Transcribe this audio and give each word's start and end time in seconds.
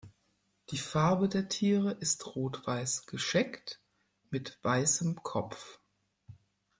Die 0.71 0.79
Farbe 0.79 1.29
der 1.29 1.47
Tiere 1.47 1.91
ist 1.91 2.35
rot-weiß 2.35 3.05
gescheckt, 3.05 3.79
mit 4.31 4.57
weißem 4.63 5.21
Kopf. 5.21 5.77